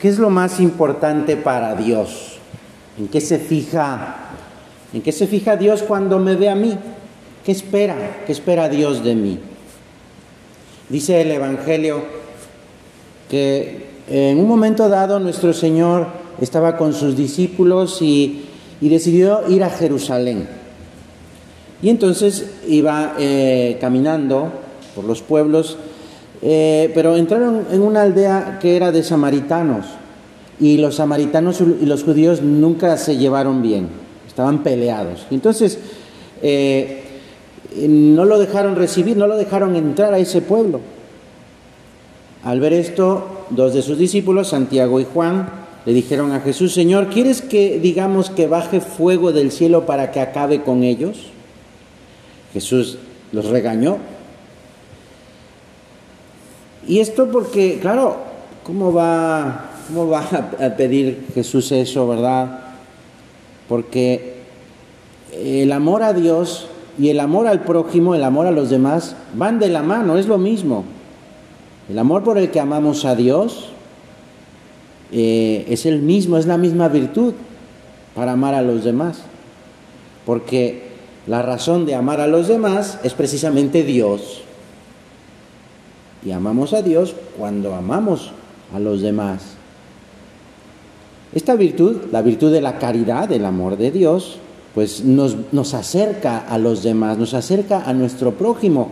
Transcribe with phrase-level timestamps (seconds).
[0.00, 2.38] ¿Qué es lo más importante para Dios?
[2.98, 4.16] ¿En qué se fija?
[4.94, 6.74] ¿En qué se fija Dios cuando me ve a mí?
[7.44, 8.22] ¿Qué espera?
[8.24, 9.38] ¿Qué espera Dios de mí?
[10.88, 12.02] Dice el Evangelio
[13.28, 16.06] que en un momento dado nuestro Señor
[16.40, 18.46] estaba con sus discípulos y,
[18.80, 20.48] decidió ir a Jerusalén.
[21.82, 24.50] Y entonces iba eh, caminando
[24.94, 25.76] por los pueblos
[26.42, 29.86] eh, pero entraron en una aldea que era de samaritanos
[30.58, 33.88] y los samaritanos y los judíos nunca se llevaron bien,
[34.26, 35.26] estaban peleados.
[35.30, 35.78] Entonces,
[36.42, 37.02] eh,
[37.76, 40.80] no lo dejaron recibir, no lo dejaron entrar a ese pueblo.
[42.42, 45.48] Al ver esto, dos de sus discípulos, Santiago y Juan,
[45.84, 50.20] le dijeron a Jesús, Señor, ¿quieres que digamos que baje fuego del cielo para que
[50.20, 51.18] acabe con ellos?
[52.52, 52.98] Jesús
[53.32, 53.98] los regañó
[56.86, 58.16] y esto porque, claro,
[58.64, 62.60] ¿cómo va, cómo va a pedir Jesús eso, verdad?
[63.68, 64.40] Porque
[65.32, 66.66] el amor a Dios
[66.98, 70.26] y el amor al prójimo, el amor a los demás, van de la mano, es
[70.26, 70.84] lo mismo.
[71.88, 73.70] El amor por el que amamos a Dios
[75.12, 77.34] eh, es el mismo, es la misma virtud
[78.14, 79.22] para amar a los demás.
[80.26, 80.90] Porque
[81.26, 84.42] la razón de amar a los demás es precisamente Dios.
[86.24, 88.32] Y amamos a Dios cuando amamos
[88.74, 89.56] a los demás.
[91.32, 94.38] Esta virtud, la virtud de la caridad, del amor de Dios,
[94.74, 98.90] pues nos, nos acerca a los demás, nos acerca a nuestro prójimo,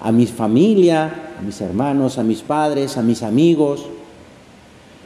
[0.00, 3.86] a mi familia, a mis hermanos, a mis padres, a mis amigos.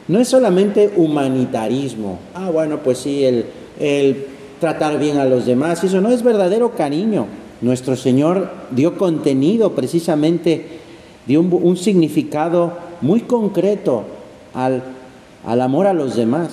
[0.07, 3.45] No es solamente humanitarismo, ah, bueno, pues sí, el,
[3.79, 4.27] el
[4.59, 7.25] tratar bien a los demás, eso no es verdadero cariño.
[7.61, 10.79] Nuestro Señor dio contenido precisamente
[11.25, 14.03] dio un, significado muy concreto
[14.53, 14.81] al,
[15.45, 16.49] amor a los demás.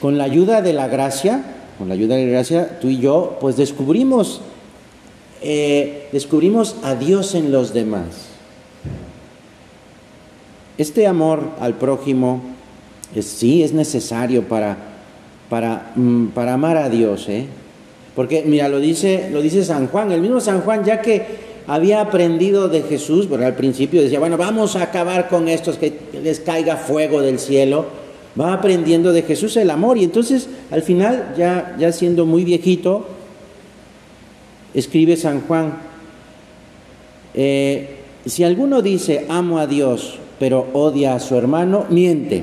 [0.00, 1.44] Con la ayuda de la gracia,
[1.78, 4.40] con la ayuda de la gracia, tú y yo, pues descubrimos,
[5.42, 8.28] eh, descubrimos a Dios en los demás.
[10.78, 12.40] Este amor al prójimo
[13.20, 14.76] sí es necesario para,
[15.48, 17.46] para, mm, para amar a Dios, ¿eh?
[18.16, 22.00] Porque mira, lo dice, lo dice San Juan, el mismo San Juan, ya que había
[22.00, 25.92] aprendido de Jesús, porque al principio decía, bueno, vamos a acabar con estos, que
[26.22, 27.86] les caiga fuego del cielo.
[28.38, 33.06] Va aprendiendo de Jesús el amor y entonces al final, ya, ya siendo muy viejito,
[34.72, 35.74] escribe San Juan,
[37.34, 42.42] eh, si alguno dice amo a Dios, pero odia a su hermano, miente.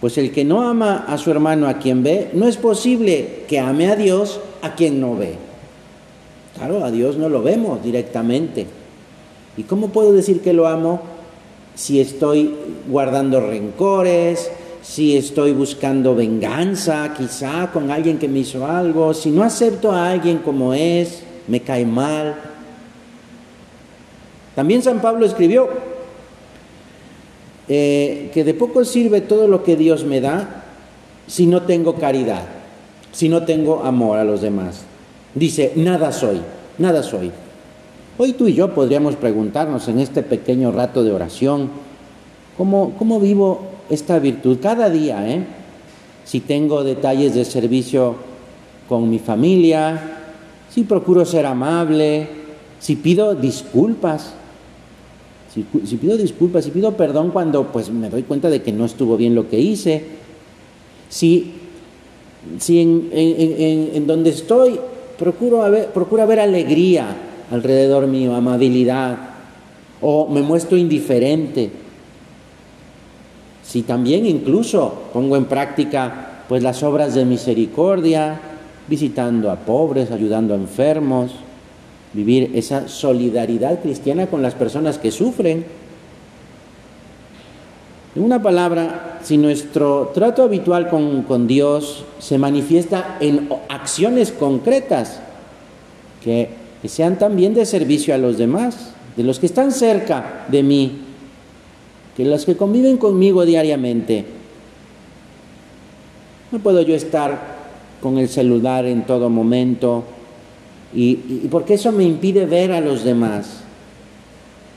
[0.00, 3.60] Pues el que no ama a su hermano a quien ve, no es posible que
[3.60, 5.36] ame a Dios a quien no ve.
[6.64, 8.68] Claro, a Dios no lo vemos directamente.
[9.56, 11.00] ¿Y cómo puedo decir que lo amo
[11.74, 12.54] si estoy
[12.88, 14.48] guardando rencores,
[14.80, 20.12] si estoy buscando venganza quizá con alguien que me hizo algo, si no acepto a
[20.12, 22.36] alguien como es, me cae mal?
[24.54, 25.68] También San Pablo escribió
[27.66, 30.62] eh, que de poco sirve todo lo que Dios me da
[31.26, 32.44] si no tengo caridad,
[33.10, 34.91] si no tengo amor a los demás.
[35.34, 36.40] Dice, nada soy,
[36.78, 37.30] nada soy.
[38.18, 41.70] Hoy tú y yo podríamos preguntarnos en este pequeño rato de oración,
[42.58, 45.26] ¿cómo, cómo vivo esta virtud cada día?
[45.30, 45.44] Eh?
[46.24, 48.16] Si tengo detalles de servicio
[48.88, 50.18] con mi familia,
[50.70, 52.28] si procuro ser amable,
[52.78, 54.34] si pido disculpas,
[55.54, 55.62] si,
[55.96, 59.34] pido disculpas, si pido perdón cuando pues me doy cuenta de que no estuvo bien
[59.34, 60.04] lo que hice,
[61.08, 61.52] si,
[62.58, 64.78] si en, en, en donde estoy
[65.22, 67.06] procuro procura ver alegría
[67.52, 69.16] alrededor mío, amabilidad,
[70.00, 71.70] o me muestro indiferente.
[73.62, 78.40] Si también incluso pongo en práctica pues las obras de misericordia,
[78.88, 81.30] visitando a pobres, ayudando a enfermos,
[82.12, 85.64] vivir esa solidaridad cristiana con las personas que sufren.
[88.16, 95.20] En una palabra, si nuestro trato habitual con, Dios se manifiesta en acciones concretas,
[96.22, 100.62] que, que sean también de servicio a los demás, de los que están cerca de
[100.62, 100.98] mí,
[102.16, 104.24] que los que conviven conmigo diariamente.
[106.50, 107.52] No puedo yo estar
[108.00, 110.04] con el celular en todo momento
[110.94, 113.60] y, y, porque eso me impide ver a los demás.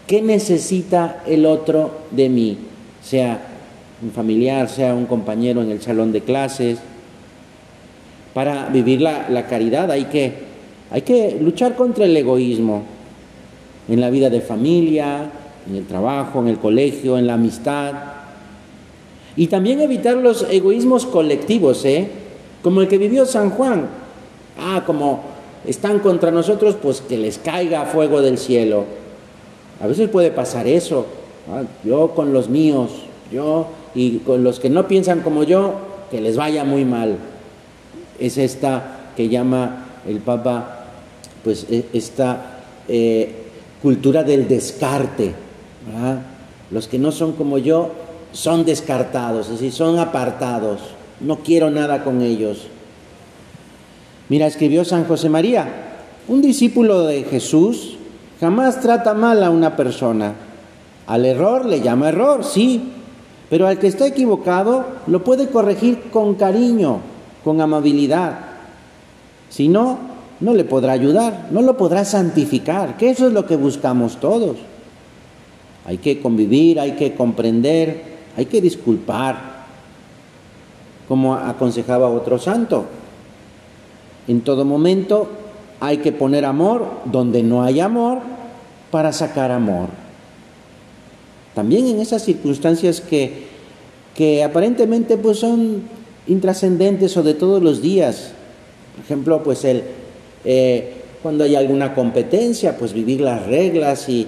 [0.07, 2.57] ¿Qué necesita el otro de mí?
[3.05, 3.39] sea
[4.05, 6.77] un familiar, sea un compañero en el salón de clases.
[8.33, 10.33] Para vivir la, caridad hay que,
[10.91, 12.83] hay que luchar contra el egoísmo
[13.89, 15.29] en la vida de familia,
[15.67, 17.93] en el trabajo, en el colegio, en la amistad.
[19.35, 22.07] Y también evitar los egoísmos colectivos, ¿eh?
[22.61, 23.87] Como el que vivió San Juan.
[24.59, 25.21] Ah, como
[25.65, 28.85] están contra nosotros, pues que les caiga fuego del cielo.
[29.81, 31.07] A veces puede pasar eso.
[31.51, 32.91] Ah, yo con los míos,
[33.31, 35.75] yo y con los que no piensan como yo,
[36.11, 37.17] que les vaya muy mal.
[38.19, 40.85] Es esta que llama el Papa,
[41.43, 43.45] pues e, esta eh,
[43.81, 45.33] cultura del descarte.
[46.71, 47.91] Los que no son como yo
[48.31, 50.81] son descartados, es decir, son apartados.
[51.21, 52.67] No quiero nada con ellos.
[54.27, 55.67] Mira, escribió San José María,
[56.27, 57.97] un discípulo de Jesús
[58.39, 60.33] jamás trata mal a una persona.
[61.07, 62.91] Al error le llama error, sí,
[63.49, 66.99] pero al que está equivocado lo puede corregir con cariño,
[67.43, 68.39] con amabilidad.
[69.49, 69.99] Si no,
[70.39, 74.57] no le podrá ayudar, no lo podrá santificar, que eso es lo que buscamos todos.
[75.85, 78.03] Hay que convivir, hay que comprender,
[78.35, 79.55] hay que disculpar,
[81.07, 82.85] como aconsejaba otro santo.
[84.27, 85.29] En todo momento
[85.79, 88.19] hay que poner amor donde no hay amor
[88.89, 90.04] para sacar amor.
[91.55, 93.31] También en esas circunstancias que,
[94.13, 95.83] que aparentemente pues son
[96.27, 98.33] intrascendentes o de todos los días.
[98.95, 99.83] Por ejemplo, pues el,
[100.43, 100.93] eh,
[101.23, 104.27] cuando hay alguna competencia, pues vivir las reglas y,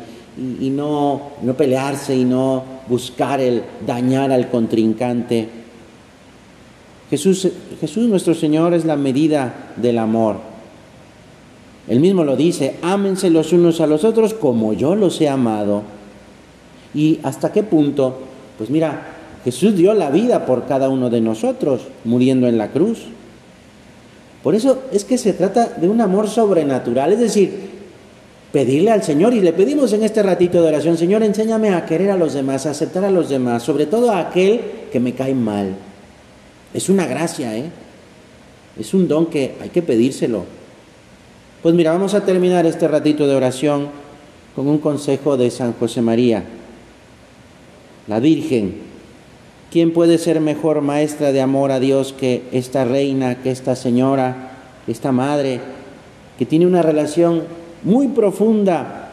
[0.62, 5.50] y, no, no pelearse y no buscar el dañar al contrincante.
[7.10, 7.50] Jesús,
[7.80, 10.38] Jesús nuestro Señor es la medida del amor.
[11.88, 15.97] Él mismo lo dice, ámense los unos a los otros como yo los he amado.
[16.98, 18.18] ¿Y hasta qué punto?
[18.58, 19.14] Pues mira,
[19.46, 23.04] Jesús dio la vida por cada uno de nosotros, muriendo en la cruz.
[24.42, 27.52] Por eso es que se trata de un amor sobrenatural, es decir,
[28.52, 32.10] pedirle al Señor y le pedimos en este ratito de oración, Señor, enséñame a querer
[32.10, 34.60] a los demás, a aceptar a los demás, sobre todo a aquel
[34.92, 35.76] que me cae mal.
[36.74, 37.70] Es una gracia, ¿eh?
[38.80, 40.46] Es un don que hay que pedírselo.
[41.62, 43.90] Pues mira, vamos a terminar este ratito de oración
[44.56, 46.57] con un consejo de San José María.
[48.08, 48.76] La Virgen,
[49.70, 54.52] ¿quién puede ser mejor maestra de amor a Dios que esta reina, que esta señora,
[54.88, 55.60] esta madre,
[56.40, 57.44] que tiene una relación
[57.84, 59.10] muy profunda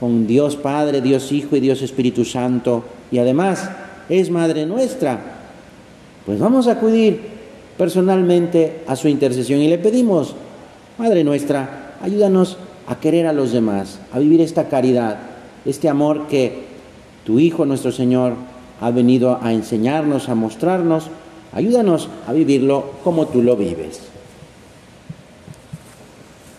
[0.00, 3.70] con Dios Padre, Dios Hijo y Dios Espíritu Santo, y además
[4.08, 5.20] es Madre nuestra?
[6.26, 7.20] Pues vamos a acudir
[7.78, 10.34] personalmente a su intercesión y le pedimos,
[10.98, 12.56] Madre nuestra, ayúdanos
[12.88, 15.18] a querer a los demás, a vivir esta caridad,
[15.64, 16.71] este amor que
[17.24, 18.34] tu Hijo, nuestro Señor,
[18.80, 21.08] ha venido a enseñarnos, a mostrarnos.
[21.52, 24.11] Ayúdanos a vivirlo como tú lo vives.